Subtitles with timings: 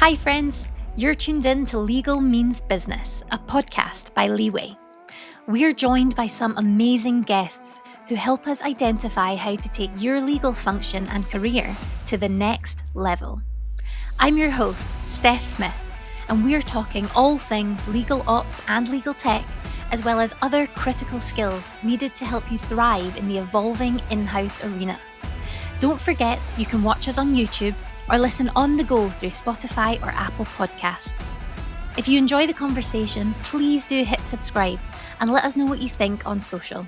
[0.00, 0.66] Hi, friends.
[0.96, 4.74] You're tuned in to Legal Means Business, a podcast by Leeway.
[5.46, 10.54] We're joined by some amazing guests who help us identify how to take your legal
[10.54, 11.76] function and career
[12.06, 13.42] to the next level.
[14.18, 15.76] I'm your host, Steph Smith,
[16.30, 19.44] and we're talking all things legal ops and legal tech,
[19.92, 24.26] as well as other critical skills needed to help you thrive in the evolving in
[24.26, 24.98] house arena.
[25.78, 27.74] Don't forget, you can watch us on YouTube
[28.10, 31.34] or listen on the go through Spotify or Apple Podcasts.
[31.96, 34.80] If you enjoy the conversation, please do hit subscribe
[35.20, 36.86] and let us know what you think on social.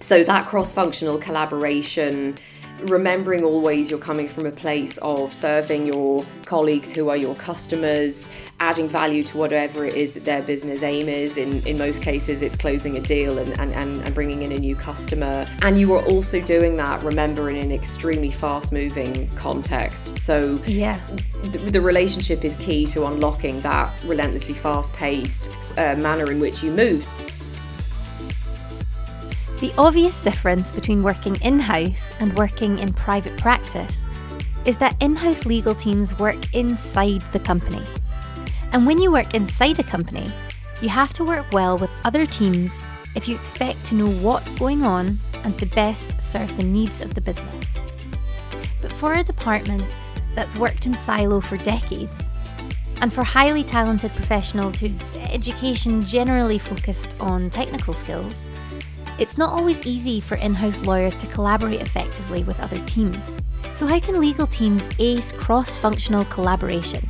[0.00, 2.36] So that cross functional collaboration
[2.82, 8.28] remembering always you're coming from a place of serving your colleagues who are your customers,
[8.60, 11.36] adding value to whatever it is that their business aim is.
[11.36, 14.76] In, in most cases, it's closing a deal and, and, and bringing in a new
[14.76, 15.46] customer.
[15.62, 20.18] And you are also doing that, remember, in an extremely fast moving context.
[20.18, 21.00] So, yeah,
[21.42, 26.62] the, the relationship is key to unlocking that relentlessly fast paced uh, manner in which
[26.62, 27.06] you move.
[29.66, 34.06] The obvious difference between working in house and working in private practice
[34.64, 37.82] is that in house legal teams work inside the company.
[38.72, 40.24] And when you work inside a company,
[40.80, 42.72] you have to work well with other teams
[43.16, 47.16] if you expect to know what's going on and to best serve the needs of
[47.16, 47.74] the business.
[48.80, 49.96] But for a department
[50.36, 52.22] that's worked in silo for decades,
[53.00, 58.48] and for highly talented professionals whose education generally focused on technical skills,
[59.18, 63.40] it's not always easy for in house lawyers to collaborate effectively with other teams.
[63.72, 67.08] So, how can legal teams ace cross functional collaboration?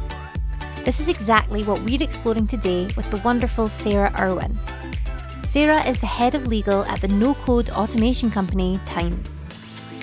[0.84, 4.58] This is exactly what we're exploring today with the wonderful Sarah Irwin.
[5.48, 9.42] Sarah is the head of legal at the no code automation company Tines.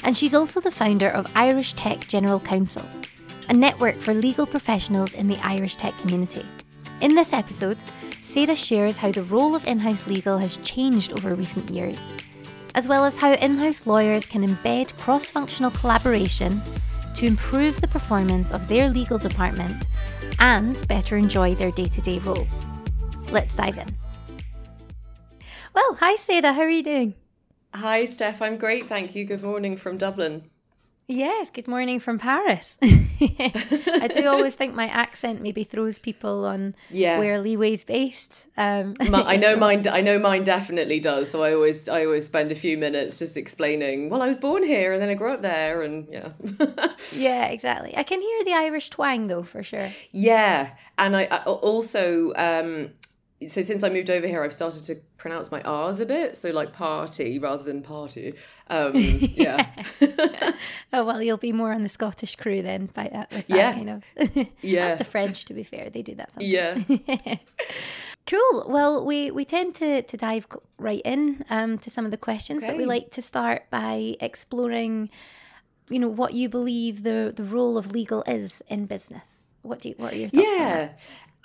[0.03, 2.85] And she's also the founder of Irish Tech General Counsel,
[3.47, 6.45] a network for legal professionals in the Irish tech community.
[6.99, 7.77] In this episode,
[8.33, 12.11] Sarah shares how the role of in house legal has changed over recent years,
[12.73, 16.59] as well as how in house lawyers can embed cross functional collaboration
[17.13, 19.85] to improve the performance of their legal department
[20.39, 22.65] and better enjoy their day to day roles.
[23.31, 23.87] Let's dive in.
[25.75, 27.13] Well, hi Sarah, how are you doing?
[27.75, 28.41] Hi, Steph.
[28.41, 29.25] I'm great, thank you.
[29.25, 30.49] Good morning from Dublin.
[31.05, 32.77] Yes, good morning from Paris.
[32.83, 37.19] I do always think my accent maybe throws people on Yeah.
[37.19, 38.47] where Leeway's based.
[38.55, 39.85] Um, I know mine.
[39.87, 41.29] I know mine definitely does.
[41.29, 44.09] So I always, I always spend a few minutes just explaining.
[44.09, 46.29] Well, I was born here, and then I grew up there, and yeah,
[47.11, 47.95] yeah, exactly.
[47.97, 49.91] I can hear the Irish twang though, for sure.
[50.11, 50.71] yeah.
[50.97, 52.91] And I, I also, um,
[53.47, 56.35] so since I moved over here, I've started to pronounce my R's a bit.
[56.37, 58.33] So like party rather than party.
[58.69, 59.67] Um, yeah,
[60.93, 63.73] Oh well, you'll be more on the Scottish crew then, by that, with that Yeah.
[63.73, 64.47] kind of.
[64.61, 64.95] Yeah.
[64.95, 66.85] the French, to be fair, they do that sometimes.
[67.07, 67.37] yeah.
[68.25, 68.65] Cool.
[68.69, 72.63] Well, we we tend to to dive right in um, to some of the questions,
[72.63, 75.09] but we like to start by exploring,
[75.89, 79.39] you know, what you believe the the role of legal is in business.
[79.61, 80.99] What do you, what are your thoughts on Yeah, that?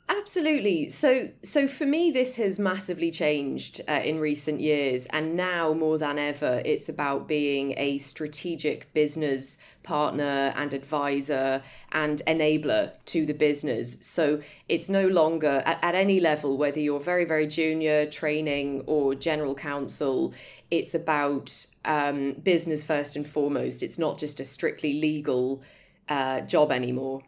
[0.08, 0.88] Absolutely.
[0.88, 5.98] So, so for me, this has massively changed uh, in recent years, and now more
[5.98, 13.32] than ever, it's about being a strategic business partner and advisor and enabler to the
[13.32, 13.96] business.
[14.00, 19.14] So it's no longer at, at any level, whether you're very, very junior, training, or
[19.14, 20.34] general counsel.
[20.70, 23.82] It's about um, business first and foremost.
[23.82, 25.62] It's not just a strictly legal
[26.08, 27.22] uh, job anymore.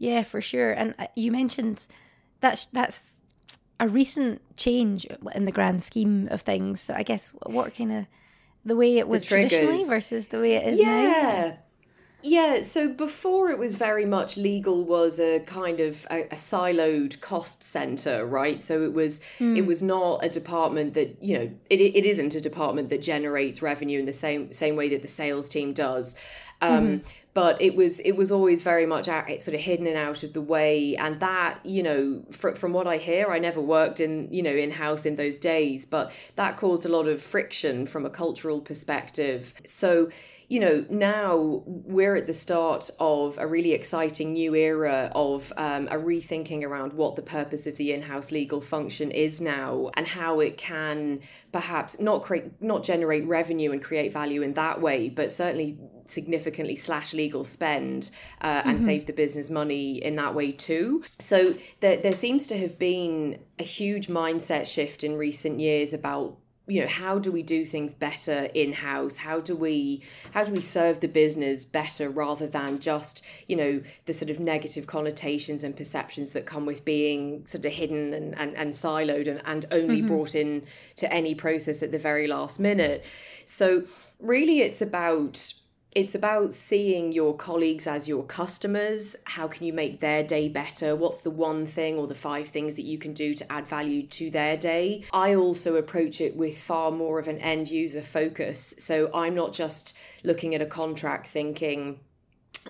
[0.00, 0.72] Yeah, for sure.
[0.72, 1.86] And uh, you mentioned
[2.40, 3.12] that's that's
[3.78, 6.80] a recent change in the grand scheme of things.
[6.80, 8.06] So I guess what kind of
[8.64, 11.02] the way it was traditionally versus the way it is now.
[11.02, 11.56] Yeah.
[12.22, 17.18] Yeah, so before it was very much legal was a kind of a, a siloed
[17.22, 18.60] cost center, right?
[18.60, 22.40] So it was it was not a department that you know it, it isn't a
[22.40, 26.14] department that generates revenue in the same same way that the sales team does.
[26.60, 27.00] Um,
[27.32, 30.32] But it was it was always very much out, sort of hidden and out of
[30.32, 34.32] the way, and that you know fr- from what I hear, I never worked in
[34.32, 38.04] you know in house in those days, but that caused a lot of friction from
[38.04, 39.54] a cultural perspective.
[39.64, 40.10] So
[40.50, 45.86] you know, now we're at the start of a really exciting new era of um,
[45.92, 50.40] a rethinking around what the purpose of the in-house legal function is now and how
[50.40, 51.20] it can
[51.52, 55.78] perhaps not create, not generate revenue and create value in that way, but certainly
[56.10, 58.10] significantly slash legal spend
[58.40, 61.02] uh, and save the business money in that way too.
[61.18, 66.36] So there, there seems to have been a huge mindset shift in recent years about
[66.70, 70.02] you know how do we do things better in house how do we
[70.32, 74.38] how do we serve the business better rather than just you know the sort of
[74.38, 79.26] negative connotations and perceptions that come with being sort of hidden and and, and siloed
[79.26, 80.06] and, and only mm-hmm.
[80.06, 80.62] brought in
[80.94, 83.04] to any process at the very last minute
[83.44, 83.82] so
[84.20, 85.52] really it's about
[85.92, 89.16] it's about seeing your colleagues as your customers.
[89.24, 90.94] How can you make their day better?
[90.94, 94.06] What's the one thing or the five things that you can do to add value
[94.06, 95.04] to their day?
[95.12, 98.72] I also approach it with far more of an end user focus.
[98.78, 101.98] So I'm not just looking at a contract thinking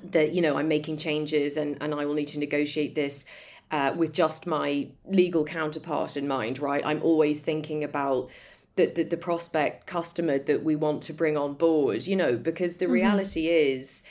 [0.02, 3.26] that, you know, I'm making changes and, and I will need to negotiate this.
[3.72, 6.84] Uh, with just my legal counterpart in mind, right?
[6.84, 8.28] I'm always thinking about
[8.76, 12.76] the, the, the prospect customer that we want to bring on board, you know, because
[12.76, 12.94] the mm-hmm.
[12.94, 14.04] reality is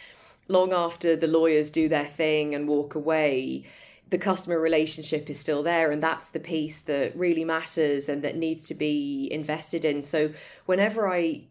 [0.47, 3.65] long after the lawyers do their thing and walk away,
[4.09, 8.35] the customer relationship is still there and that's the piece that really matters and that
[8.35, 10.31] needs to be invested in so
[10.65, 11.41] whenever i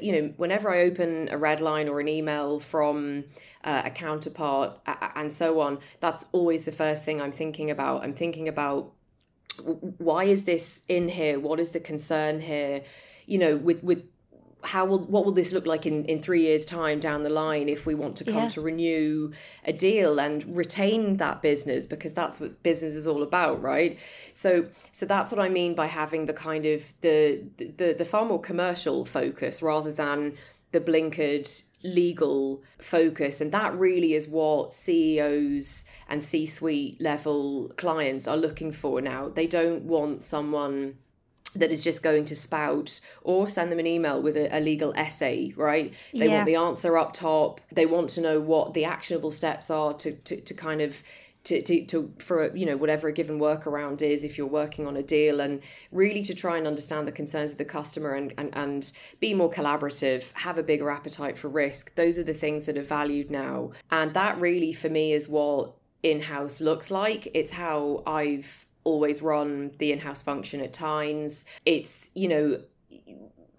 [0.00, 3.24] you know whenever i open a red line or an email from
[3.64, 4.78] uh, a counterpart
[5.14, 8.92] and so on that's always the first thing i'm thinking about i'm thinking about
[9.98, 11.38] why is this in here?
[11.38, 12.82] What is the concern here?
[13.26, 14.04] You know with with
[14.62, 17.68] how will what will this look like in in three years time down the line
[17.68, 18.48] if we want to come yeah.
[18.48, 19.32] to renew
[19.64, 21.86] a deal and retain that business?
[21.86, 23.98] Because that's what business is all about right?
[24.34, 28.24] So so that's what i mean by having the kind of the the the far
[28.24, 30.36] more commercial focus rather than
[30.72, 31.48] the blinkered
[31.82, 33.40] legal focus.
[33.40, 39.28] And that really is what CEOs and C suite level clients are looking for now.
[39.28, 40.98] They don't want someone
[41.54, 44.92] that is just going to spout or send them an email with a, a legal
[44.94, 45.94] essay, right?
[46.12, 46.34] They yeah.
[46.34, 47.60] want the answer up top.
[47.72, 51.02] They want to know what the actionable steps are to, to, to kind of
[51.46, 54.96] to, to, to for you know whatever a given workaround is if you're working on
[54.96, 55.62] a deal and
[55.92, 59.50] really to try and understand the concerns of the customer and, and and be more
[59.50, 61.94] collaborative have a bigger appetite for risk.
[61.94, 63.70] Those are the things that are valued now.
[63.90, 67.28] And that really for me is what in-house looks like.
[67.32, 72.60] It's how I've always run the in-house function at times it's you know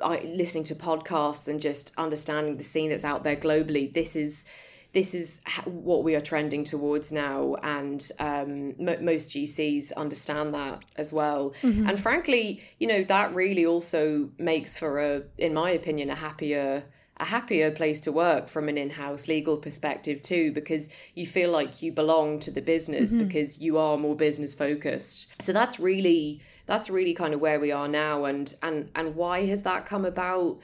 [0.04, 4.46] I, listening to podcasts and just understanding the scene that's out there globally this is
[4.94, 10.84] this is what we are trending towards now, and um, m- most GCs understand that
[10.96, 11.54] as well.
[11.62, 11.90] Mm-hmm.
[11.90, 16.84] And frankly, you know that really also makes for a, in my opinion, a happier
[17.20, 21.82] a happier place to work from an in-house legal perspective too because you feel like
[21.82, 23.28] you belong to the business mm-hmm.
[23.28, 27.72] because you are more business focused so that's really that's really kind of where we
[27.72, 30.60] are now and and and why has that come about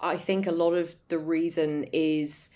[0.00, 2.50] i think a lot of the reason is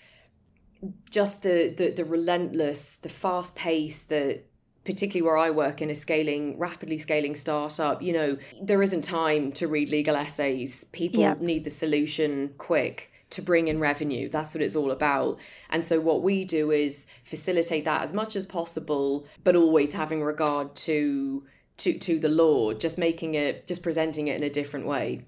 [1.09, 4.41] just the, the the relentless, the fast pace, the
[4.87, 9.51] particularly where I work in a scaling, rapidly scaling startup, you know, there isn't time
[9.53, 10.85] to read legal essays.
[10.85, 11.35] People yeah.
[11.41, 14.29] need the solution quick to bring in revenue.
[14.29, 15.39] That's what it's all about.
[15.69, 20.23] And so what we do is facilitate that as much as possible, but always having
[20.23, 21.43] regard to
[21.77, 25.25] to to the law, just making it just presenting it in a different way.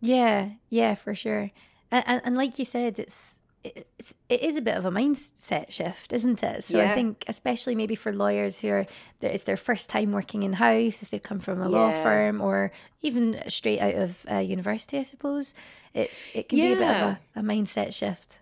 [0.00, 1.50] Yeah, yeah, for sure.
[1.90, 5.70] And, and, and like you said, it's it's, it is a bit of a mindset
[5.70, 6.64] shift, isn't it?
[6.64, 6.90] So yeah.
[6.90, 8.86] I think, especially maybe for lawyers who are,
[9.20, 11.76] it's their first time working in house, if they come from a yeah.
[11.76, 12.70] law firm or
[13.02, 15.54] even straight out of uh, university, I suppose,
[15.94, 16.66] it's it can yeah.
[16.66, 18.38] be a bit of a, a mindset shift.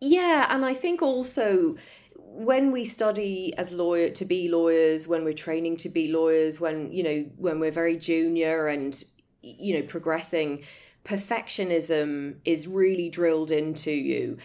[0.00, 1.76] Yeah, and I think also
[2.14, 6.92] when we study as lawyer to be lawyers, when we're training to be lawyers, when
[6.92, 9.02] you know when we're very junior and
[9.40, 10.64] you know progressing
[11.06, 14.38] perfectionism is really drilled into you.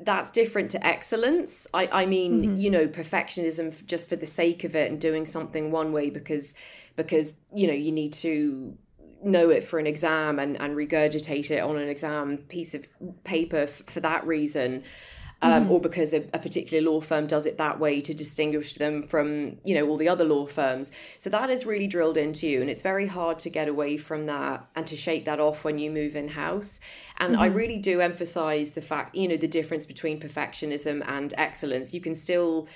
[0.00, 1.66] That's different to excellence.
[1.74, 2.56] I i mean mm-hmm.
[2.56, 6.54] you know perfectionism just for the sake of it and doing something one way because
[6.96, 8.76] because you know you need to
[9.22, 12.86] know it for an exam and and regurgitate it on an exam piece of
[13.24, 14.82] paper f- for that reason
[15.40, 15.70] um, mm.
[15.70, 19.56] or because a, a, particular law firm does it that way to distinguish them from
[19.64, 22.68] you know all the other law firms so that is really drilled into you and
[22.68, 25.90] it's very hard to get away from that and to shake that off when you
[25.90, 26.80] move in house
[27.18, 27.42] and mm-hmm.
[27.42, 32.00] i really do emphasize the fact you know the difference between perfectionism and excellence you
[32.00, 32.66] can still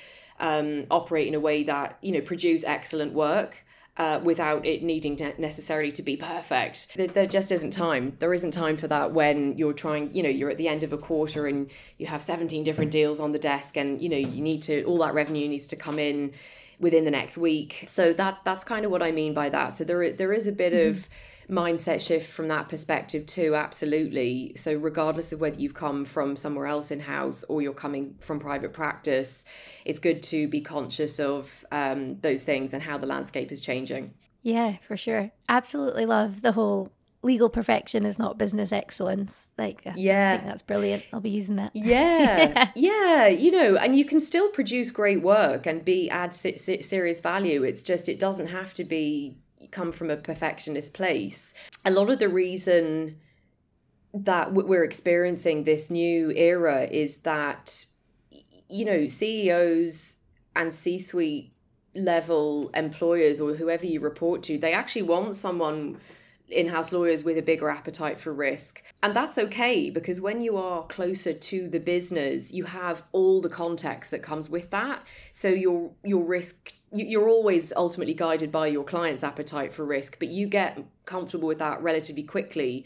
[0.40, 3.64] um, operate in a way that you know produce excellent work
[3.97, 6.97] uh, without it needing to necessarily to be perfect.
[6.97, 8.17] There, there, just isn't time.
[8.21, 10.93] There isn't time for that when you're trying, you know, you're at the end of
[10.93, 14.41] a quarter and you have 17 different deals on the desk and, you know, you
[14.41, 16.33] need to, all that revenue needs to come in
[16.83, 17.85] within the next week.
[17.87, 19.73] So that that's kind of what I mean by that.
[19.73, 20.91] So there there is a bit mm-hmm.
[20.91, 21.09] of
[21.49, 26.67] mindset shift from that perspective too absolutely so regardless of whether you've come from somewhere
[26.67, 29.45] else in house or you're coming from private practice
[29.85, 34.13] it's good to be conscious of um, those things and how the landscape is changing
[34.43, 36.91] yeah for sure absolutely love the whole
[37.23, 39.49] legal perfection is not business excellence.
[39.57, 41.05] Like, yeah, that's brilliant.
[41.13, 41.71] I'll be using that.
[41.75, 46.35] Yeah, yeah, yeah, You know, and you can still produce great work and be add
[46.35, 47.63] serious value.
[47.63, 49.37] It's just it doesn't have to be
[49.73, 51.55] come from a perfectionist place.
[51.85, 53.19] A lot of the reason
[54.14, 57.87] that we're experiencing this new era is that
[58.69, 60.17] you know CEOs
[60.55, 61.52] and C-suite
[61.95, 65.99] level employers or whoever you report to, they actually want someone
[66.49, 68.83] in house lawyers with a bigger appetite for risk.
[69.02, 73.49] And that's okay because when you are closer to the business, you have all the
[73.49, 75.05] context that comes with that.
[75.33, 80.29] So your your risk you're always ultimately guided by your client's appetite for risk, but
[80.29, 82.85] you get comfortable with that relatively quickly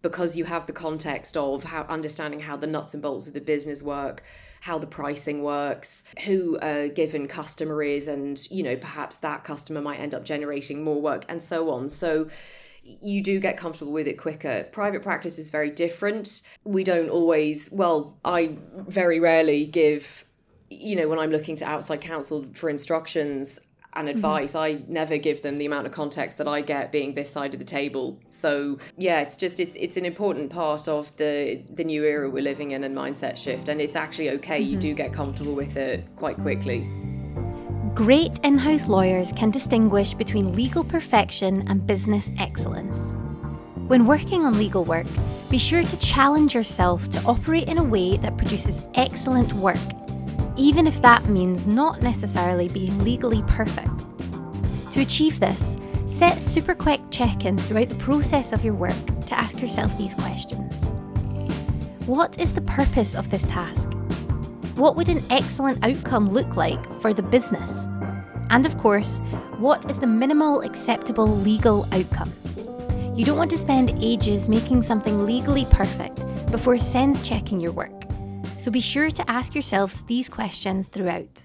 [0.00, 3.40] because you have the context of how understanding how the nuts and bolts of the
[3.40, 4.22] business work
[4.60, 9.80] how the pricing works, who a given customer is, and you know perhaps that customer
[9.80, 11.88] might end up generating more work, and so on.
[11.88, 12.28] So
[12.82, 14.66] you do get comfortable with it quicker.
[14.72, 16.40] Private practice is very different.
[16.64, 20.24] We don't always, well, I very rarely give,
[20.70, 23.60] you know, when I'm looking to outside counsel for instructions,
[23.94, 24.16] and mm-hmm.
[24.16, 24.80] advice mm-hmm.
[24.80, 27.58] i never give them the amount of context that i get being this side of
[27.58, 32.04] the table so yeah it's just it's, it's an important part of the the new
[32.04, 34.72] era we're living in and mindset shift and it's actually okay mm-hmm.
[34.72, 36.86] you do get comfortable with it quite quickly
[37.94, 43.12] Great in house lawyers can distinguish between legal perfection and business excellence.
[43.88, 45.08] When working on legal work,
[45.50, 49.80] be sure to challenge yourself to operate in a way that produces excellent work
[50.58, 54.04] even if that means not necessarily being legally perfect.
[54.92, 59.38] To achieve this, set super quick check ins throughout the process of your work to
[59.38, 60.84] ask yourself these questions
[62.06, 63.92] What is the purpose of this task?
[64.74, 67.86] What would an excellent outcome look like for the business?
[68.50, 69.20] And of course,
[69.58, 72.32] what is the minimal acceptable legal outcome?
[73.14, 77.97] You don't want to spend ages making something legally perfect before sense checking your work.
[78.58, 81.42] So be sure to ask yourselves these questions throughout.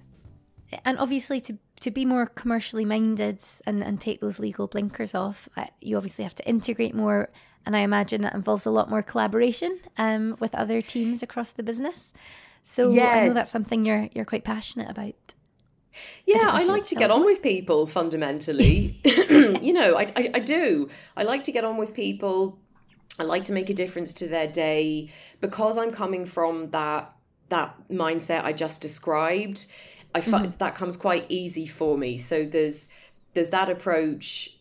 [0.83, 5.47] And obviously, to, to be more commercially minded and, and take those legal blinkers off,
[5.55, 7.29] uh, you obviously have to integrate more.
[7.67, 11.61] And I imagine that involves a lot more collaboration um, with other teams across the
[11.61, 12.13] business.
[12.63, 13.09] So yeah.
[13.09, 15.35] I know that's something you're you're quite passionate about.
[16.25, 18.99] Yeah, I, I like to get on with people fundamentally.
[19.61, 20.89] you know, I, I, I do.
[21.15, 22.57] I like to get on with people
[23.19, 25.11] I like to make a difference to their day
[25.43, 27.13] because I'm coming from that
[27.49, 29.67] that mindset I just described.
[30.15, 30.57] I find mm-hmm.
[30.59, 32.17] that comes quite easy for me.
[32.17, 32.87] So there's
[33.33, 34.57] there's that approach,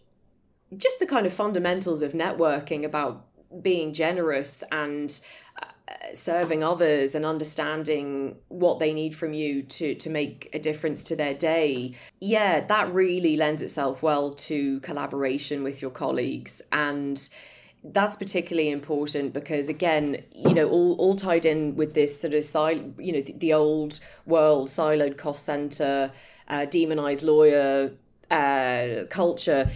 [0.77, 3.27] just the kind of fundamentals of networking about
[3.63, 5.21] being generous and
[5.63, 11.05] uh, serving others and understanding what they need from you to to make a difference
[11.05, 17.29] to their day yeah that really lends itself well to collaboration with your colleagues and
[17.85, 22.45] that's particularly important because again you know all, all tied in with this sort of
[22.47, 26.13] sil- you know the, the old world siloed cost center
[26.49, 27.93] uh, demonized lawyer
[28.33, 29.71] uh, culture.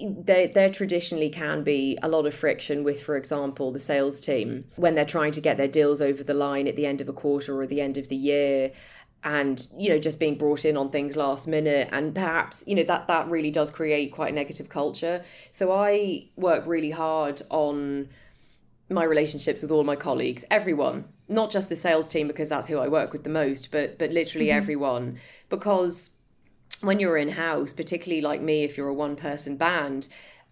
[0.00, 4.64] There, there traditionally can be a lot of friction with, for example, the sales team
[4.76, 7.12] when they're trying to get their deals over the line at the end of a
[7.12, 8.70] quarter or the end of the year
[9.24, 12.84] and you know just being brought in on things last minute and perhaps you know
[12.84, 18.08] that that really does create quite a negative culture so i work really hard on
[18.88, 22.78] my relationships with all my colleagues everyone not just the sales team because that's who
[22.78, 24.58] i work with the most but but literally mm-hmm.
[24.58, 26.16] everyone because
[26.80, 30.08] when you're in house particularly like me if you're a one person band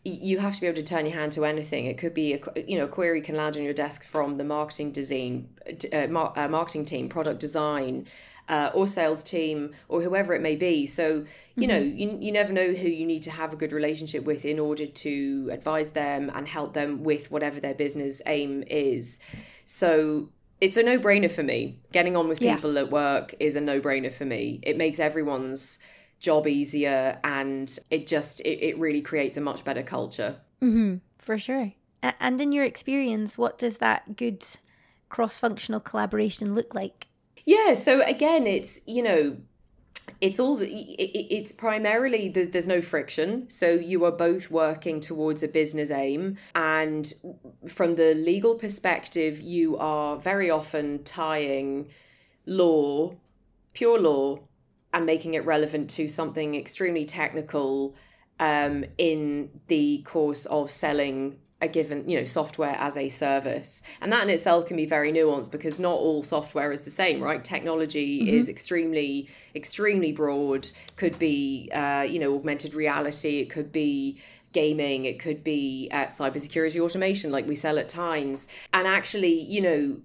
[0.06, 1.86] you have to be able to turn your hand to anything.
[1.86, 4.44] It could be, a, you know, a query can land on your desk from the
[4.44, 5.48] marketing design,
[5.92, 8.06] uh, uh, marketing team, product design,
[8.48, 10.86] uh, or sales team or whoever it may be.
[10.86, 11.24] So,
[11.56, 11.68] you mm-hmm.
[11.68, 14.58] know, you, you never know who you need to have a good relationship with in
[14.58, 19.18] order to advise them and help them with whatever their business aim is.
[19.64, 21.80] So, it's a no brainer for me.
[21.92, 22.80] Getting on with people yeah.
[22.80, 24.60] at work is a no brainer for me.
[24.62, 25.78] It makes everyone's
[26.18, 31.38] job easier and it just it, it really creates a much better culture mm-hmm, for
[31.38, 31.72] sure
[32.02, 34.44] and in your experience what does that good
[35.08, 37.08] cross-functional collaboration look like
[37.46, 37.74] yeah.
[37.74, 39.38] So again, it's, you know,
[40.20, 45.42] it's all the, it's primarily there's, there's no friction so you are both working towards
[45.42, 47.12] a business aim and
[47.68, 51.88] from the legal perspective you are very often tying
[52.46, 53.12] law
[53.72, 54.38] pure law
[54.94, 57.94] and making it relevant to something extremely technical
[58.38, 64.12] um, in the course of selling a given you know software as a service and
[64.12, 67.44] that in itself can be very nuanced because not all software is the same right
[67.44, 68.34] technology mm-hmm.
[68.34, 74.18] is extremely extremely broad could be uh, you know augmented reality it could be
[74.56, 78.48] gaming, it could be at cybersecurity automation, like we sell at Tines.
[78.72, 79.98] And actually, you know,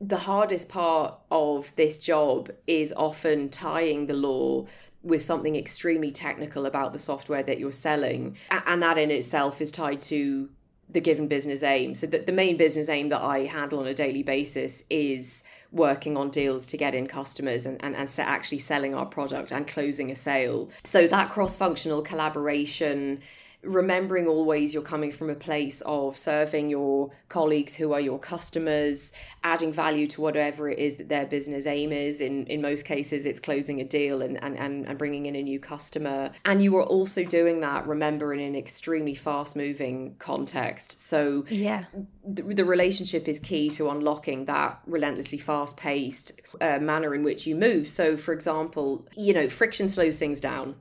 [0.00, 4.66] the hardest part of this job is often tying the law
[5.04, 8.36] with something extremely technical about the software that you're selling.
[8.50, 10.50] And that in itself is tied to
[10.92, 11.94] the given business aim.
[11.94, 16.16] So that the main business aim that I handle on a daily basis is working
[16.16, 20.10] on deals to get in customers and, and, and actually selling our product and closing
[20.10, 20.68] a sale.
[20.84, 23.22] So that cross-functional collaboration
[23.62, 29.12] remembering always you're coming from a place of serving your colleagues who are your customers,
[29.44, 32.20] adding value to whatever it is that their business aim is.
[32.20, 35.60] In, in most cases, it's closing a deal and, and, and bringing in a new
[35.60, 36.32] customer.
[36.44, 41.00] And you are also doing that, remember, in an extremely fast moving context.
[41.00, 41.84] So, yeah,
[42.26, 47.46] the, the relationship is key to unlocking that relentlessly fast paced uh, manner in which
[47.46, 47.86] you move.
[47.86, 50.74] So, for example, you know, friction slows things down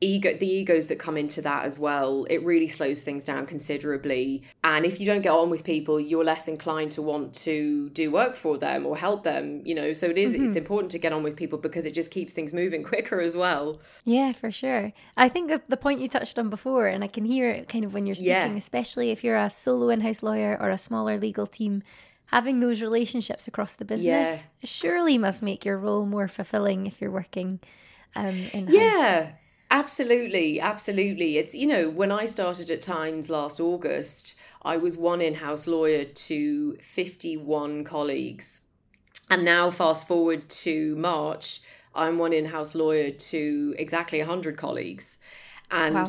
[0.00, 4.42] ego the egos that come into that as well it really slows things down considerably
[4.62, 8.10] and if you don't get on with people you're less inclined to want to do
[8.10, 10.48] work for them or help them you know so it is, mm-hmm.
[10.48, 13.34] it's important to get on with people because it just keeps things moving quicker as
[13.34, 17.08] well yeah for sure i think the, the point you touched on before and i
[17.08, 18.56] can hear it kind of when you're speaking yeah.
[18.56, 21.82] especially if you're a solo in-house lawyer or a smaller legal team
[22.26, 24.40] having those relationships across the business yeah.
[24.62, 27.60] surely must make your role more fulfilling if you're working
[28.14, 29.30] um, in yeah
[29.70, 31.38] Absolutely, absolutely.
[31.38, 35.66] It's, you know, when I started at Tines last August, I was one in house
[35.66, 38.62] lawyer to 51 colleagues.
[39.28, 41.60] And now, fast forward to March,
[41.94, 45.18] I'm one in house lawyer to exactly 100 colleagues.
[45.70, 46.06] And wow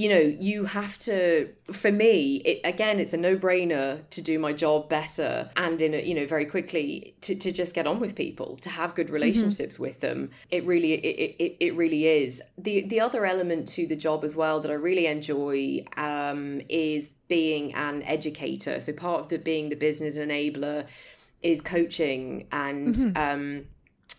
[0.00, 4.50] you know you have to for me it again it's a no-brainer to do my
[4.50, 8.14] job better and in a you know very quickly to, to just get on with
[8.14, 9.14] people to have good mm-hmm.
[9.14, 9.82] relationships mm-hmm.
[9.82, 13.96] with them it really it, it, it really is the the other element to the
[13.96, 19.28] job as well that i really enjoy um, is being an educator so part of
[19.28, 20.86] the being the business enabler
[21.42, 23.16] is coaching and mm-hmm.
[23.16, 23.64] um,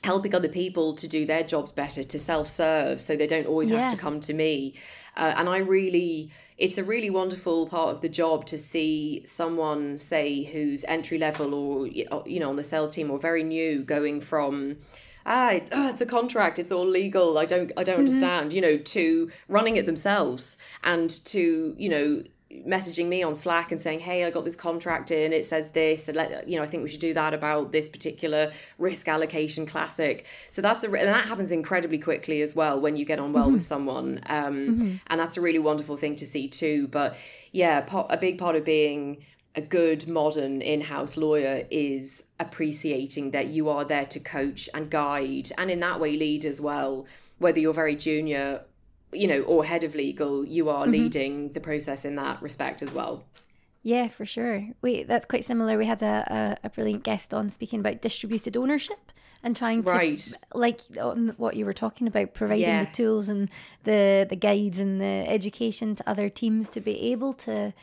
[0.04, 3.84] helping other people to do their jobs better to self-serve so they don't always yeah.
[3.84, 4.74] have to come to me
[5.16, 9.98] uh, and I really, it's a really wonderful part of the job to see someone,
[9.98, 14.22] say, who's entry level or, you know, on the sales team or very new going
[14.22, 14.78] from,
[15.26, 18.06] ah, oh, it's a contract, it's all legal, I don't, I don't mm-hmm.
[18.06, 22.24] understand, you know, to running it themselves and to, you know,
[22.66, 25.34] messaging me on Slack and saying, "Hey, I got this contract in.
[25.34, 27.88] It says this, and let, you know, I think we should do that about this
[27.88, 32.96] particular risk allocation classic." So that's a and that happens incredibly quickly as well when
[32.96, 33.54] you get on well mm-hmm.
[33.54, 34.96] with someone, um, mm-hmm.
[35.08, 36.88] and that's a really wonderful thing to see too.
[36.88, 37.18] But
[37.52, 43.68] yeah, a big part of being a good modern in-house lawyer is appreciating that you
[43.68, 47.06] are there to coach and guide and in that way lead as well
[47.38, 48.62] whether you're very junior
[49.14, 50.92] you know, or head of legal, you are mm-hmm.
[50.92, 53.24] leading the process in that respect as well.
[53.84, 54.68] Yeah, for sure.
[54.82, 55.78] Wait, that's quite similar.
[55.78, 59.12] We had a, a, a brilliant guest on speaking about distributed ownership
[59.44, 60.34] and trying to right.
[60.54, 62.86] like on what you were talking about providing yeah.
[62.86, 63.50] the tools and
[63.84, 67.74] the the guides and the education to other teams to be able to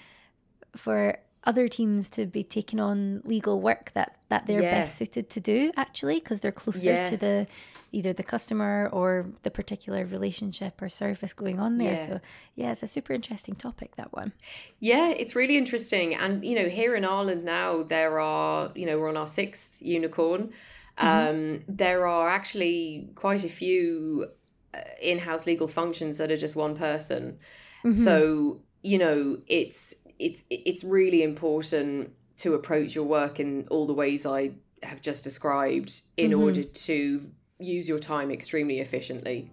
[0.77, 4.81] for other teams to be taking on legal work that that they're yeah.
[4.81, 7.03] best suited to do actually because they're closer yeah.
[7.05, 7.47] to the
[7.93, 11.93] either the customer or the particular relationship or service going on there.
[11.93, 12.07] Yeah.
[12.07, 12.21] So,
[12.55, 14.33] yeah, it's a super interesting topic, that one.
[14.79, 16.15] Yeah, it's really interesting.
[16.15, 19.77] And, you know, here in Ireland now, there are, you know, we're on our sixth
[19.81, 20.53] unicorn.
[20.99, 21.07] Mm-hmm.
[21.07, 24.29] Um, there are actually quite a few
[24.75, 27.39] uh, in house legal functions that are just one person.
[27.85, 27.91] Mm-hmm.
[27.93, 33.95] So, you know, it's, it's, it's really important to approach your work in all the
[33.95, 34.53] ways I
[34.83, 36.43] have just described in mm-hmm.
[36.43, 39.51] order to use your time extremely efficiently.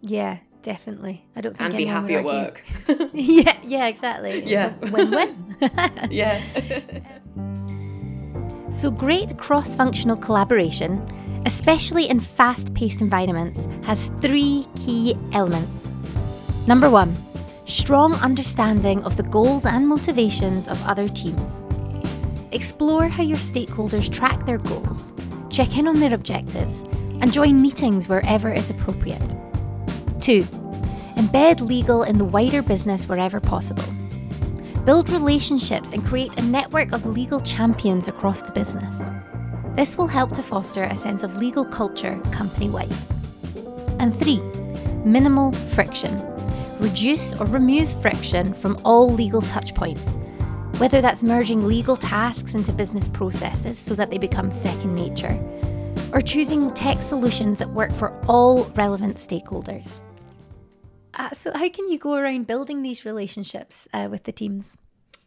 [0.00, 1.26] Yeah, definitely.
[1.36, 2.62] I don't think and be happy at work.
[3.12, 4.42] yeah, yeah, exactly.
[4.46, 5.56] Yeah, win-win.
[6.10, 6.40] yeah.
[8.70, 11.06] so great cross-functional collaboration,
[11.46, 15.90] especially in fast-paced environments, has three key elements.
[16.66, 17.14] Number one,
[17.64, 21.64] strong understanding of the goals and motivations of other teams.
[22.52, 25.14] Explore how your stakeholders track their goals,
[25.50, 26.82] check in on their objectives,
[27.20, 29.34] and join meetings wherever is appropriate.
[30.20, 30.42] 2.
[31.16, 33.84] Embed legal in the wider business wherever possible.
[34.84, 39.02] Build relationships and create a network of legal champions across the business.
[39.74, 42.94] This will help to foster a sense of legal culture company wide.
[43.98, 44.38] And 3.
[45.04, 46.33] Minimal friction.
[46.84, 50.18] Reduce or remove friction from all legal touchpoints,
[50.78, 55.40] whether that's merging legal tasks into business processes so that they become second nature
[56.12, 60.00] or choosing tech solutions that work for all relevant stakeholders.
[61.14, 64.76] uh, so how can you go around building these relationships uh, with the teams?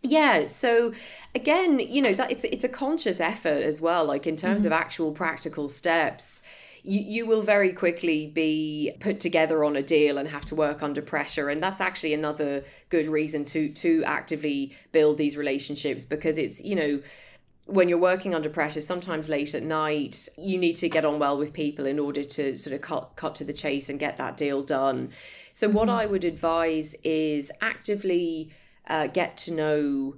[0.03, 0.93] Yeah, so
[1.33, 4.05] again, you know that it's it's a conscious effort as well.
[4.05, 4.73] Like in terms mm-hmm.
[4.73, 6.43] of actual practical steps,
[6.87, 10.81] you, you will very quickly be put together on a deal and have to work
[10.81, 16.37] under pressure and that's actually another good reason to to actively build these relationships because
[16.37, 16.99] it's you know
[17.67, 21.37] when you're working under pressure, sometimes late at night, you need to get on well
[21.37, 24.37] with people in order to sort of cut cut to the chase and get that
[24.37, 25.11] deal done.
[25.51, 25.77] So, mm-hmm.
[25.77, 28.51] what I would advise is actively
[28.87, 30.15] uh, get to know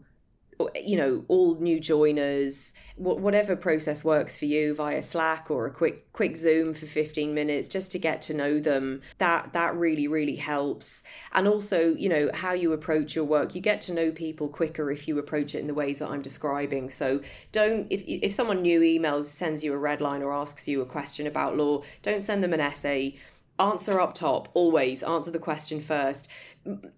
[0.76, 6.12] you know all new joiners whatever process works for you via slack or a quick
[6.12, 10.36] quick zoom for 15 minutes just to get to know them that that really really
[10.36, 11.02] helps.
[11.32, 13.56] And also you know how you approach your work.
[13.56, 16.22] You get to know people quicker if you approach it in the ways that i'm
[16.22, 16.90] describing.
[16.90, 17.22] So
[17.54, 20.86] don't if if someone new emails sends you a red line or asks you a
[20.86, 23.18] question about law don't send them an essay.
[23.58, 25.04] Answer up top always.
[25.04, 26.30] Answer the question first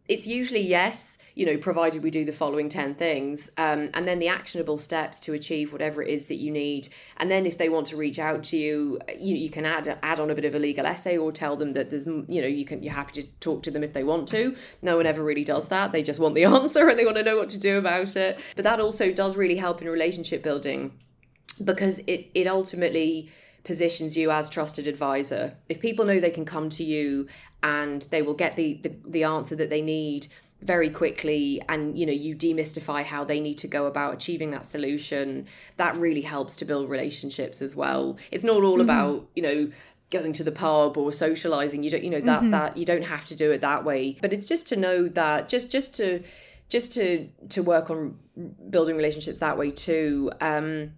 [0.08, 3.50] it's usually yes, you know, provided we do the following 10 things.
[3.58, 6.90] Um, and then the actionable steps to achieve whatever it is that you need.
[7.18, 10.20] And then if they want to reach out to you, you, you can add add
[10.20, 12.66] on a bit of a legal essay or tell them that there's, you know, you
[12.66, 14.56] can, you're happy to talk to them if they want to.
[14.82, 15.92] No one ever really does that.
[15.92, 18.40] They just want the answer and they want to know what to do about it.
[18.56, 21.00] But that also does really help in relationship building
[21.64, 23.32] because it, it ultimately
[23.64, 25.56] positions you as trusted advisor.
[25.70, 27.28] If people know they can come to you
[27.64, 30.28] and they will get the, the, the answer that they need
[30.62, 34.64] very quickly and you know you demystify how they need to go about achieving that
[34.64, 35.48] solution
[35.78, 38.82] that really helps to build relationships as well it's not all mm-hmm.
[38.82, 39.72] about you know
[40.12, 42.52] going to the pub or socializing you don't you know that mm-hmm.
[42.52, 45.50] that you don't have to do it that way but it's just to know that
[45.50, 46.22] just just to
[46.70, 48.18] just to to work on
[48.70, 50.92] building relationships that way too um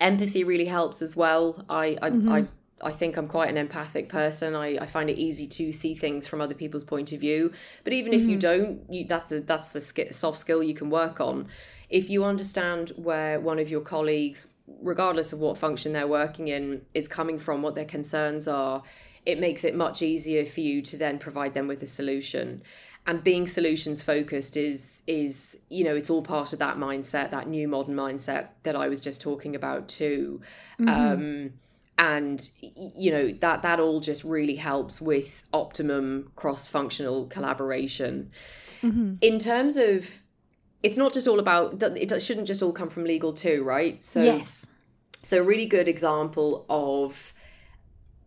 [0.00, 2.32] empathy really helps as well i i, mm-hmm.
[2.32, 2.46] I
[2.82, 4.54] I think I'm quite an empathic person.
[4.54, 7.52] I, I find it easy to see things from other people's point of view.
[7.84, 8.20] But even mm-hmm.
[8.20, 8.62] if you mm-hmm.
[8.64, 11.48] don't, you, that's a that's a sk- soft skill you can work on.
[11.88, 14.46] If you understand where one of your colleagues,
[14.82, 18.82] regardless of what function they're working in, is coming from, what their concerns are,
[19.24, 22.62] it makes it much easier for you to then provide them with a solution.
[23.06, 27.48] And being solutions focused is is you know it's all part of that mindset, that
[27.48, 30.40] new modern mindset that I was just talking about too.
[30.80, 30.88] Mm-hmm.
[30.88, 31.52] Um,
[31.98, 38.30] and you know that that all just really helps with optimum cross-functional collaboration
[38.82, 39.14] mm-hmm.
[39.20, 40.20] in terms of
[40.82, 44.22] it's not just all about it shouldn't just all come from legal too right so
[44.22, 44.66] yes
[45.22, 47.32] so a really good example of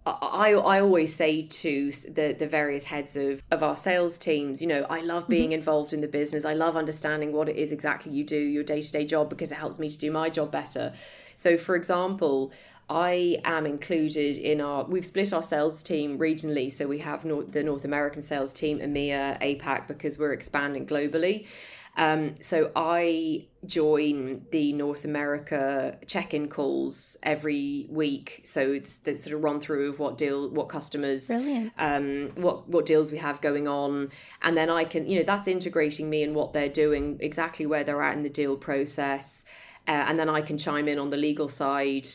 [0.05, 4.67] I, I always say to the, the various heads of, of our sales teams, you
[4.67, 5.53] know, I love being mm-hmm.
[5.53, 6.45] involved in the business.
[6.45, 9.51] I love understanding what it is exactly you do, your day to day job, because
[9.51, 10.93] it helps me to do my job better.
[11.38, 12.51] So, for example,
[12.89, 14.83] I am included in our.
[14.85, 18.79] We've split our sales team regionally, so we have North, the North American sales team,
[18.79, 21.45] EMEA, APAC, because we're expanding globally.
[21.99, 28.39] Um, so I join the North America check-in calls every week.
[28.45, 31.29] So it's the sort of run through of what deal, what customers,
[31.77, 35.47] um, what what deals we have going on, and then I can, you know, that's
[35.47, 39.43] integrating me in what they're doing, exactly where they're at in the deal process,
[39.85, 42.07] uh, and then I can chime in on the legal side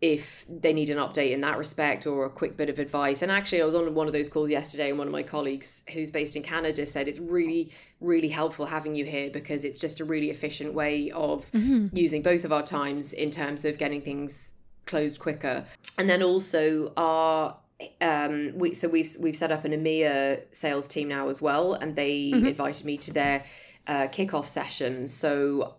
[0.00, 3.22] if they need an update in that respect or a quick bit of advice.
[3.22, 5.82] And actually, I was on one of those calls yesterday, and one of my colleagues
[5.92, 10.00] who's based in Canada said it's really, really helpful having you here because it's just
[10.00, 11.86] a really efficient way of mm-hmm.
[11.96, 14.54] using both of our times in terms of getting things
[14.86, 15.64] closed quicker.
[15.96, 17.56] And then also our
[18.00, 21.96] um we so we've we've set up an EMEA sales team now as well and
[21.96, 22.46] they mm-hmm.
[22.46, 23.44] invited me to their
[23.88, 25.74] uh, kickoff session so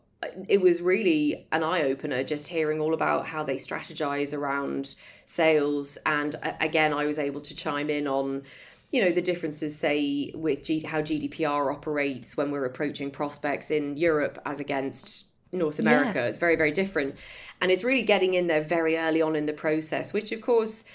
[0.48, 5.98] it was really an eye opener just hearing all about how they strategize around sales.
[6.06, 8.44] And again, I was able to chime in on
[8.92, 13.98] you know the differences say with G- how gdpr operates when we're approaching prospects in
[13.98, 16.26] europe as against north america yeah.
[16.26, 17.16] it's very very different
[17.60, 20.86] and it's really getting in there very early on in the process which of course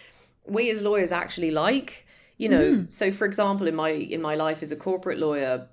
[0.46, 2.06] we as lawyers actually like
[2.38, 2.92] you know mm.
[2.92, 5.68] so for example in my in my life as a corporate lawyer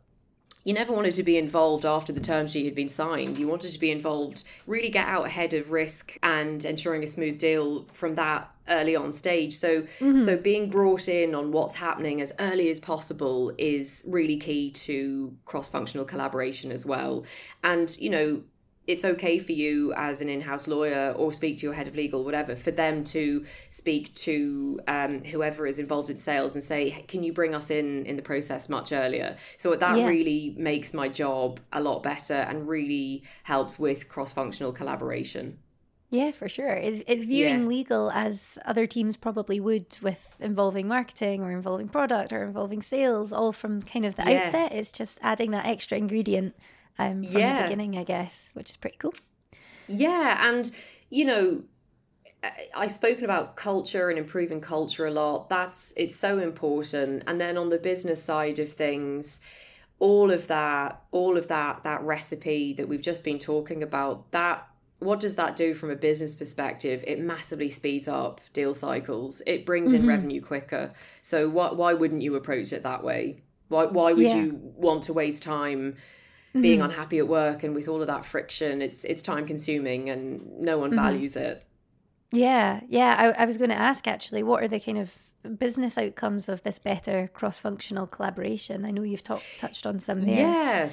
[0.67, 3.39] you never wanted to be involved after the term sheet had been signed.
[3.39, 7.39] You wanted to be involved, really get out ahead of risk and ensuring a smooth
[7.39, 9.55] deal from that early on stage.
[9.55, 10.19] So mm-hmm.
[10.19, 15.33] so being brought in on what's happening as early as possible is really key to
[15.45, 17.23] cross-functional collaboration as well.
[17.63, 18.43] And you know,
[18.87, 22.23] it's okay for you as an in-house lawyer or speak to your head of legal
[22.23, 27.23] whatever for them to speak to um, whoever is involved in sales and say can
[27.23, 30.07] you bring us in in the process much earlier so that yeah.
[30.07, 35.59] really makes my job a lot better and really helps with cross-functional collaboration
[36.09, 36.69] Yeah, for sure.
[36.69, 37.67] It's, it's viewing yeah.
[37.67, 43.33] legal as other teams probably would with involving marketing or involving product or involving sales,
[43.33, 44.45] all from kind of the yeah.
[44.45, 44.71] outset.
[44.71, 46.55] It's just adding that extra ingredient
[46.99, 47.57] um, from yeah.
[47.57, 49.13] the beginning, I guess, which is pretty cool.
[49.87, 50.47] Yeah.
[50.47, 50.71] And,
[51.09, 51.63] you know,
[52.75, 55.49] I've spoken about culture and improving culture a lot.
[55.49, 57.23] That's it's so important.
[57.27, 59.41] And then on the business side of things,
[59.99, 64.67] all of that, all of that, that recipe that we've just been talking about, that
[64.99, 67.03] what does that do from a business perspective?
[67.07, 69.41] It massively speeds up deal cycles.
[69.45, 70.09] It brings in mm-hmm.
[70.09, 70.93] revenue quicker.
[71.21, 73.41] So why why wouldn't you approach it that way?
[73.67, 74.35] Why why would yeah.
[74.35, 75.97] you want to waste time
[76.57, 76.61] mm-hmm.
[76.61, 78.81] being unhappy at work and with all of that friction?
[78.81, 80.99] It's it's time consuming and no one mm-hmm.
[80.99, 81.65] values it.
[82.31, 83.33] Yeah, yeah.
[83.37, 85.15] I, I was going to ask actually, what are the kind of
[85.57, 88.85] business outcomes of this better cross functional collaboration?
[88.85, 90.41] I know you've talked touched on some there.
[90.41, 90.89] Yeah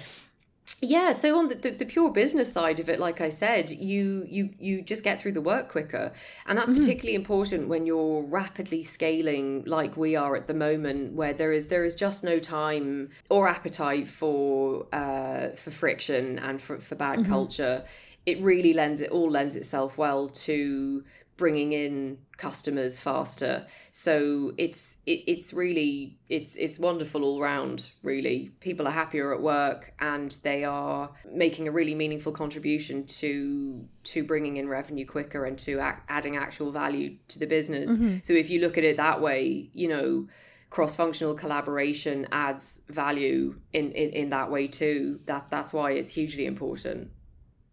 [0.84, 4.26] yeah so on the, the, the, pure business side of it like i said you
[4.28, 6.12] you you just get through the work quicker
[6.46, 6.80] and that's mm-hmm.
[6.80, 11.68] particularly important when you're rapidly scaling like we are at the moment where there is
[11.68, 17.20] there is just no time or appetite for uh for friction and for, for bad
[17.20, 17.30] mm-hmm.
[17.30, 17.84] culture
[18.26, 21.04] it really lends it all lends itself well to
[21.36, 23.66] bringing in customers faster.
[23.92, 28.52] So it's it, it's really it's it's wonderful all round really.
[28.60, 34.24] People are happier at work and they are making a really meaningful contribution to to
[34.24, 37.92] bringing in revenue quicker and to a- adding actual value to the business.
[37.92, 38.18] Mm-hmm.
[38.22, 40.26] so if you look at it that way you know
[40.70, 45.20] cross-functional collaboration adds value in, in in that way too.
[45.26, 47.10] That that's why it's hugely important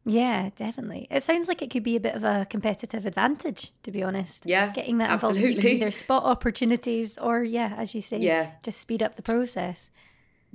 [0.05, 1.07] yeah, definitely.
[1.11, 4.45] It sounds like it could be a bit of a competitive advantage, to be honest.
[4.45, 5.55] Yeah, getting that involved, absolutely.
[5.55, 9.21] you can either spot opportunities or, yeah, as you say, yeah, just speed up the
[9.21, 9.89] process.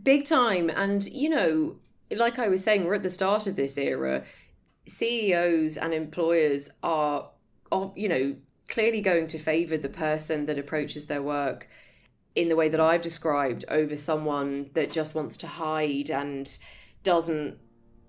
[0.03, 1.77] Big time, and you know,
[2.11, 4.25] like I was saying, we're at the start of this era.
[4.89, 7.31] CEOs and employers are,
[7.73, 8.37] are you know,
[8.69, 11.69] clearly going to favour the person that approaches their work
[12.35, 16.59] in the way that I've described over someone that just wants to hide and
[17.03, 17.59] doesn't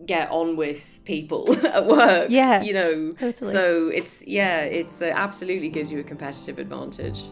[0.05, 2.29] get on with people at work.
[2.29, 2.61] Yeah.
[2.61, 3.51] You know, totally.
[3.51, 7.23] So it's, yeah, it's uh, absolutely gives you a competitive advantage.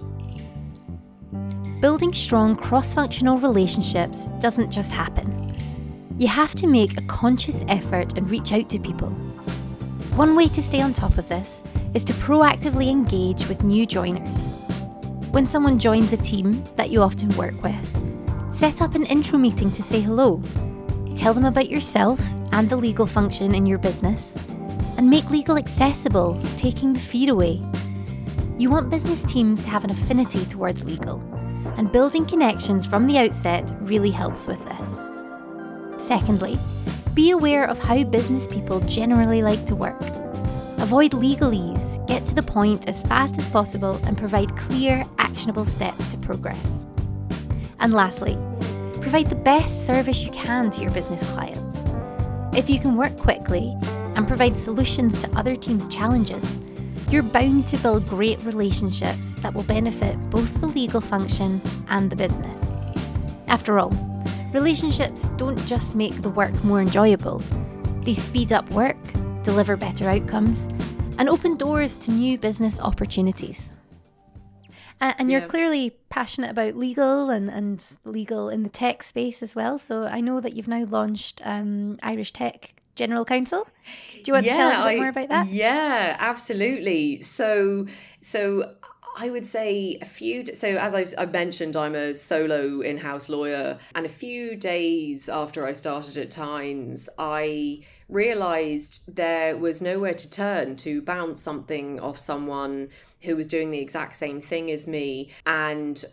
[1.81, 5.53] Building strong cross functional relationships doesn't just happen.
[6.17, 9.09] You have to make a conscious effort and reach out to people.
[10.15, 11.61] One way to stay on top of this
[11.93, 14.53] is to proactively engage with new joiners.
[15.31, 19.69] When someone joins a team that you often work with, set up an intro meeting
[19.71, 20.41] to say hello
[21.15, 22.19] Tell them about yourself
[22.51, 24.35] and the legal function in your business.
[24.97, 27.61] And make legal accessible, taking the fear away.
[28.57, 31.19] You want business teams to have an affinity towards legal,
[31.77, 35.03] and building connections from the outset really helps with this.
[35.97, 36.57] Secondly,
[37.13, 40.01] be aware of how business people generally like to work.
[40.79, 46.07] Avoid legalese, get to the point as fast as possible, and provide clear, actionable steps
[46.09, 46.85] to progress.
[47.79, 48.37] And lastly,
[49.05, 51.77] provide the best service you can to your business clients.
[52.57, 53.77] If you can work quickly
[54.15, 56.57] and provide solutions to other teams' challenges,
[57.11, 62.15] you're bound to build great relationships that will benefit both the legal function and the
[62.15, 62.75] business.
[63.47, 63.91] After all,
[64.51, 67.43] relationships don't just make the work more enjoyable,
[68.01, 68.97] they speed up work,
[69.43, 70.67] deliver better outcomes,
[71.19, 73.71] and open doors to new business opportunities.
[75.17, 75.47] And you're yeah.
[75.47, 79.77] clearly passionate about legal and, and legal in the tech space as well.
[79.77, 83.67] So I know that you've now launched um, Irish Tech General Counsel.
[84.11, 85.47] Do you want yeah, to tell us a bit I, more about that?
[85.47, 87.21] Yeah, absolutely.
[87.21, 87.87] So,
[88.21, 88.75] so
[89.17, 90.45] I would say a few.
[90.53, 93.77] So, as I've, I've, mentioned, I'm a solo in house lawyer.
[93.93, 100.29] And a few days after I started at Tines, I realized there was nowhere to
[100.29, 102.89] turn to bounce something off someone
[103.21, 105.31] who was doing the exact same thing as me.
[105.45, 106.03] And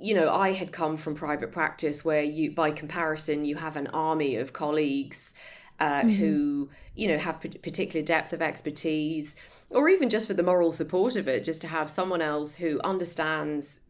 [0.00, 3.86] you know, I had come from private practice where you, by comparison, you have an
[3.88, 5.34] army of colleagues
[5.78, 6.08] uh, mm-hmm.
[6.10, 9.36] who, you know, have particular depth of expertise,
[9.70, 12.80] or even just for the moral support of it, just to have someone else who
[12.82, 13.80] understands,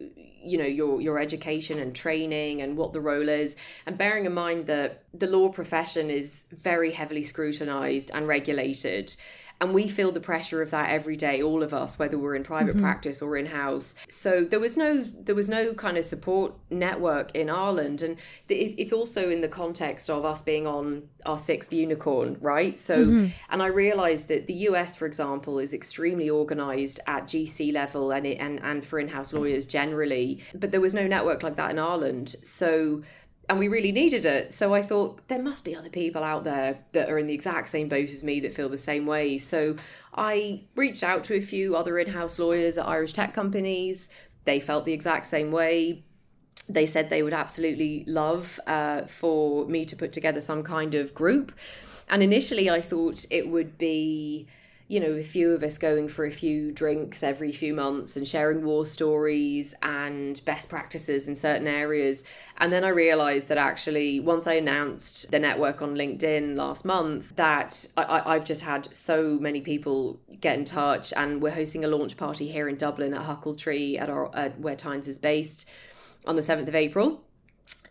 [0.44, 4.34] you know, your your education and training and what the role is, and bearing in
[4.34, 9.16] mind that the law profession is very heavily scrutinized and regulated
[9.60, 12.42] and we feel the pressure of that every day all of us whether we're in
[12.42, 12.84] private mm-hmm.
[12.84, 17.34] practice or in house so there was no there was no kind of support network
[17.34, 18.02] in Ireland.
[18.02, 18.16] And
[18.48, 22.78] it's also in the context of us being on our sixth unicorn right?
[22.78, 23.26] So mm-hmm.
[23.50, 28.26] and I realized that the US for example is extremely organized at GC level and
[28.26, 30.42] it, and and for in-house lawyers generally.
[30.54, 32.36] But there was no network like that in Ireland.
[32.44, 33.02] So
[33.50, 34.52] and we really needed it.
[34.52, 37.68] So I thought there must be other people out there that are in the exact
[37.68, 39.38] same boat as me that feel the same way.
[39.38, 39.74] So
[40.14, 44.08] I reached out to a few other in house lawyers at Irish tech companies.
[44.44, 46.04] They felt the exact same way.
[46.68, 51.12] They said they would absolutely love uh, for me to put together some kind of
[51.12, 51.50] group.
[52.08, 54.46] And initially, I thought it would be
[54.90, 58.26] you know, a few of us going for a few drinks every few months and
[58.26, 62.24] sharing war stories and best practices in certain areas.
[62.58, 67.36] And then I realized that actually, once I announced the network on LinkedIn last month,
[67.36, 71.88] that I, have just had so many people get in touch, and we're hosting a
[71.88, 75.68] launch party here in Dublin at Huckletree at our at where Tines is based
[76.26, 77.22] on the seventh of April.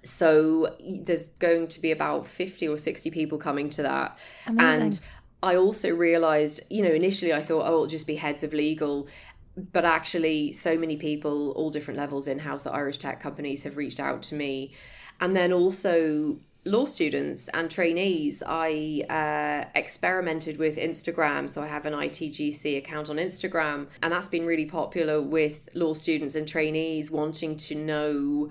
[0.04, 4.18] So there's going to be about 50 or 60 people coming to that.
[4.48, 4.82] Amazing.
[4.82, 5.02] And
[5.42, 9.08] I also realized, you know, initially I thought, oh, it'll just be heads of legal.
[9.56, 13.78] But actually, so many people, all different levels in house at Irish tech companies, have
[13.78, 14.74] reached out to me.
[15.22, 21.50] And then also, law students and trainees, I uh, experimented with Instagram.
[21.50, 25.94] So I have an ITGC account on Instagram, and that's been really popular with law
[25.94, 28.50] students and trainees wanting to know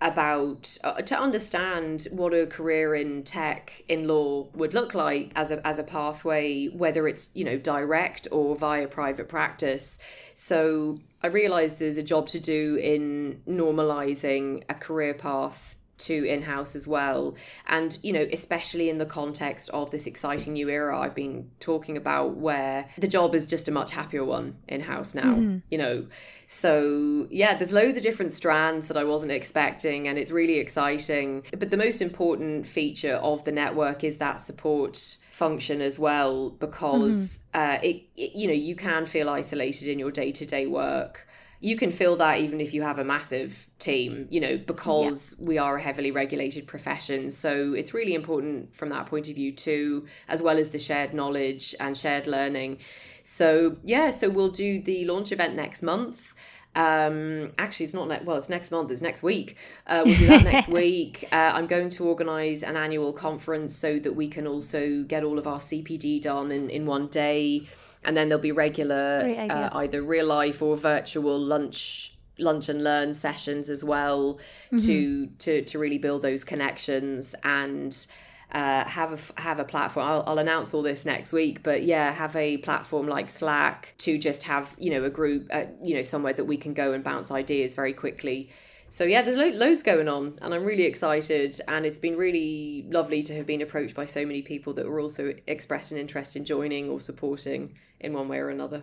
[0.00, 5.50] about uh, to understand what a career in tech in law would look like as
[5.50, 9.98] a as a pathway whether it's you know direct or via private practice.
[10.34, 16.74] So i realized there's a job to do in normalizing a career path to in-house
[16.74, 17.34] as well
[17.66, 21.96] and you know especially in the context of this exciting new era i've been talking
[21.96, 25.58] about where the job is just a much happier one in-house now mm-hmm.
[25.70, 26.06] you know
[26.46, 31.42] so yeah there's loads of different strands that i wasn't expecting and it's really exciting
[31.58, 37.46] but the most important feature of the network is that support function as well because
[37.54, 37.72] mm-hmm.
[37.72, 41.26] uh, it, it you know you can feel isolated in your day-to-day work
[41.60, 45.46] you can feel that even if you have a massive team, you know, because yeah.
[45.46, 47.30] we are a heavily regulated profession.
[47.30, 51.12] So it's really important from that point of view too, as well as the shared
[51.12, 52.78] knowledge and shared learning.
[53.22, 56.32] So yeah, so we'll do the launch event next month.
[56.74, 58.36] Um, actually, it's not ne- well.
[58.36, 58.90] It's next month.
[58.90, 59.56] It's next week.
[59.86, 61.28] Uh, we'll do that next week.
[61.32, 65.38] Uh, I'm going to organise an annual conference so that we can also get all
[65.38, 67.66] of our CPD done in in one day
[68.04, 73.12] and then there'll be regular uh, either real life or virtual lunch lunch and learn
[73.12, 74.38] sessions as well
[74.72, 74.78] mm-hmm.
[74.78, 78.06] to to to really build those connections and
[78.52, 80.06] uh, have a have a platform.
[80.06, 84.18] I'll, I'll, announce all this next week, but yeah, have a platform like Slack to
[84.18, 87.04] just have you know a group, uh, you know, somewhere that we can go and
[87.04, 88.50] bounce ideas very quickly
[88.90, 91.58] so yeah, there's lo- loads going on, and I'm really excited.
[91.68, 94.98] And it's been really lovely to have been approached by so many people that were
[94.98, 98.82] also expressing interest in joining or supporting in one way or another.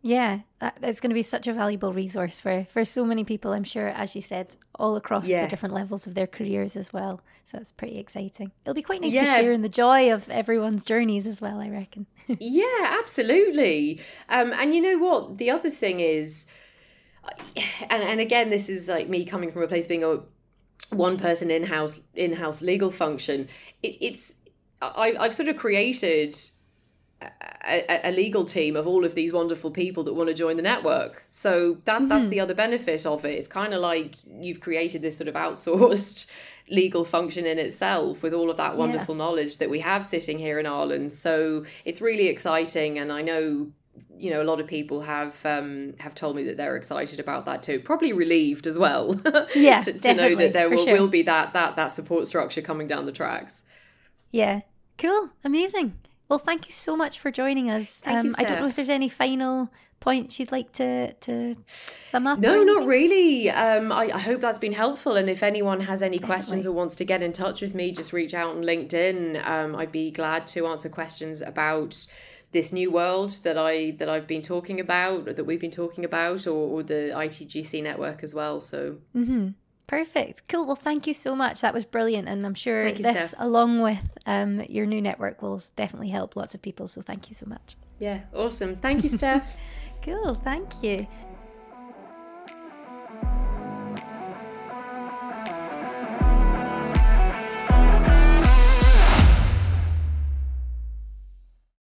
[0.00, 0.40] Yeah,
[0.82, 3.52] it's going to be such a valuable resource for for so many people.
[3.52, 5.42] I'm sure, as you said, all across yeah.
[5.42, 7.20] the different levels of their careers as well.
[7.44, 8.52] So it's pretty exciting.
[8.64, 9.24] It'll be quite nice yeah.
[9.24, 11.60] to share in the joy of everyone's journeys as well.
[11.60, 12.06] I reckon.
[12.38, 14.00] yeah, absolutely.
[14.30, 15.36] Um, and you know what?
[15.36, 16.46] The other thing is
[17.90, 20.20] and and again, this is like me coming from a place being a
[20.90, 23.48] one person in house in house legal function.
[23.82, 24.34] It, it's
[24.80, 26.38] I, I've sort of created
[27.22, 30.62] a, a, legal team of all of these wonderful people that want to join the
[30.62, 31.24] network.
[31.30, 32.08] So that mm-hmm.
[32.08, 33.38] that's the other benefit of it.
[33.38, 36.26] It's kind of like you've created this sort of outsourced
[36.70, 39.24] legal function in itself with all of that wonderful yeah.
[39.24, 41.12] knowledge that we have sitting here in Ireland.
[41.12, 43.68] So it's really exciting and I know
[44.18, 47.46] you know a lot of people have um have told me that they're excited about
[47.46, 47.80] that too.
[47.80, 49.20] Probably relieved as well
[49.54, 51.00] yeah to, to know that there will, sure.
[51.00, 53.62] will be that that that support structure coming down the tracks.
[54.30, 54.60] Yeah.
[54.98, 55.30] Cool.
[55.44, 55.98] Amazing.
[56.28, 58.00] Well thank you so much for joining us.
[58.00, 61.56] Thank um, you, i don't know if there's any final points you'd like to to
[61.66, 63.50] sum up no not really.
[63.50, 65.16] Um I, I hope that's been helpful.
[65.16, 66.34] And if anyone has any Definitely.
[66.34, 69.46] questions or wants to get in touch with me just reach out on linkedin.
[69.46, 72.06] Um i'd be glad to answer questions about
[72.56, 76.46] this new world that I that I've been talking about, that we've been talking about,
[76.46, 78.60] or, or the ITGC network as well.
[78.60, 78.96] So.
[79.14, 79.48] Mm-hmm.
[79.86, 80.48] Perfect.
[80.48, 80.66] Cool.
[80.66, 81.60] Well, thank you so much.
[81.60, 82.28] That was brilliant.
[82.28, 83.34] And I'm sure you, this, Steph.
[83.38, 86.88] along with um, your new network, will definitely help lots of people.
[86.88, 87.76] So thank you so much.
[88.00, 88.76] Yeah, awesome.
[88.76, 89.46] Thank you, Steph.
[90.02, 90.34] cool.
[90.34, 91.06] Thank you.